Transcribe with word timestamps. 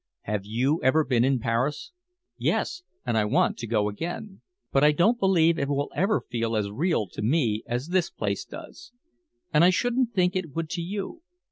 "Have 0.21 0.47
you 0.47 0.79
ever 0.81 1.05
been 1.05 1.23
in 1.23 1.37
Paris?" 1.37 1.91
"Yes 2.35 2.81
and 3.05 3.15
I 3.15 3.23
want 3.25 3.57
to 3.59 3.67
go 3.67 3.87
again. 3.87 4.41
But 4.71 4.83
I 4.83 4.93
don't 4.93 5.19
believe 5.19 5.59
it 5.59 5.69
will 5.69 5.91
ever 5.93 6.21
feel 6.27 6.55
as 6.57 6.71
real 6.71 7.05
to 7.09 7.21
me 7.21 7.61
as 7.67 7.89
this 7.89 8.09
place 8.09 8.43
does. 8.43 8.91
And 9.53 9.63
I 9.63 9.69
shouldn't 9.69 10.15
think 10.15 10.35
it 10.35 10.55
would 10.55 10.71
to 10.71 10.81
you. 10.81 11.21